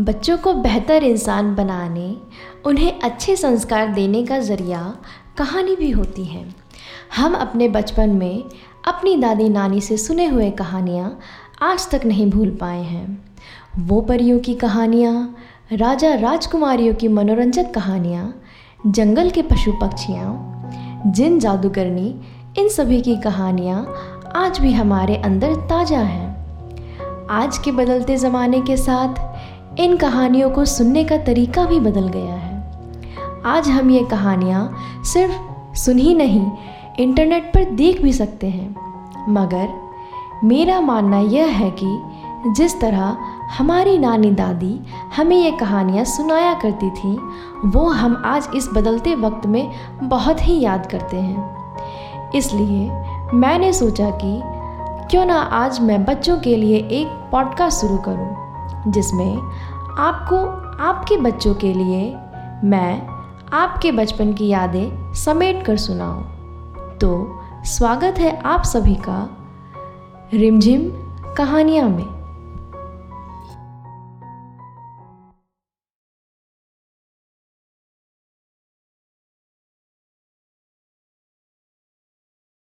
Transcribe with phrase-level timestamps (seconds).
[0.00, 2.16] बच्चों को बेहतर इंसान बनाने,
[2.66, 4.94] उन्हें अच्छे संस्कार देने का ज़रिया
[5.38, 6.54] कहानी भी होती है।
[7.16, 8.44] हम अपने बचपन में
[8.84, 11.18] अपनी दादी नानी से सुने हुए कहानियाँ
[11.62, 13.34] आज तक नहीं भूल पाए हैं।
[13.78, 15.36] वो परियों की कहानियाँ,
[15.72, 18.42] राजा राजकुमारियों की मनोरंजक कहानियाँ,
[18.86, 20.62] जंगल के पशु पक्षियाँ,
[21.06, 22.20] जिन जादूगरनी,
[22.58, 23.86] इन सभी की कहानियाँ
[24.36, 26.30] आज भी हमारे अंदर ताज़ा हैं।
[27.30, 29.29] आज के बदलते ज़माने के साथ
[29.80, 32.72] इन कहानियों को सुनने का तरीका भी बदल गया है।
[33.46, 36.50] आज हम ये कहानियाँ सिर्फ़ सुन ही नहीं,
[36.98, 38.76] इंटरनेट पर देख भी सकते हैं।
[39.28, 39.68] मगर
[40.44, 42.02] मेरा मानना यह है कि
[42.46, 43.16] जिस तरह
[43.58, 44.80] हमारी नानी दादी
[45.16, 47.18] हमें ये कहानियाँ सुनाया करती थी,
[47.64, 49.70] वो हम आज इस बदलते वक्त में
[50.02, 51.56] बहुत ही याद करते हैं।
[52.34, 52.90] इसलिए
[53.34, 54.40] मैंने सोचा कि
[55.10, 58.49] क्यों ना आज मैं बच्चों के लिए एक पॉडकास्ट शुरू करूँ।
[58.88, 59.36] जिसमें
[59.98, 60.46] आपको,
[60.84, 62.16] आपके बच्चों के लिए
[62.64, 63.08] मैं
[63.52, 66.22] आपके बचपन की यादें समेट कर सुनाऊं।
[66.98, 69.36] तो स्वागत है आप सभी का
[70.34, 70.80] रिमझिम
[71.34, 72.19] कहानियाँ में।